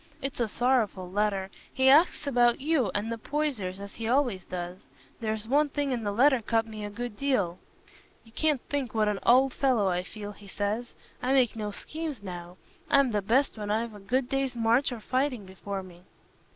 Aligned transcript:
It's 0.19 0.39
a 0.39 0.47
sorrowful 0.47 1.11
letter. 1.11 1.51
He 1.71 1.87
asks 1.87 2.25
about 2.25 2.59
you 2.59 2.89
and 2.95 3.11
the 3.11 3.19
Poysers, 3.19 3.79
as 3.79 3.93
he 3.97 4.07
always 4.07 4.45
does. 4.47 4.77
There's 5.19 5.47
one 5.47 5.69
thing 5.69 5.91
in 5.91 6.03
the 6.03 6.11
letter 6.11 6.41
cut 6.41 6.65
me 6.65 6.83
a 6.83 6.89
good 6.89 7.15
deal: 7.15 7.59
'You 8.23 8.31
can't 8.31 8.61
think 8.67 8.95
what 8.95 9.07
an 9.07 9.19
old 9.23 9.53
fellow 9.53 9.89
I 9.89 10.01
feel,' 10.01 10.31
he 10.31 10.47
says; 10.47 10.93
'I 11.21 11.33
make 11.33 11.55
no 11.55 11.69
schemes 11.69 12.23
now. 12.23 12.57
I'm 12.89 13.11
the 13.11 13.21
best 13.21 13.57
when 13.59 13.69
I've 13.69 13.93
a 13.93 13.99
good 13.99 14.27
day's 14.27 14.55
march 14.55 14.91
or 14.91 15.01
fighting 15.01 15.45
before 15.45 15.83
me. 15.83 16.01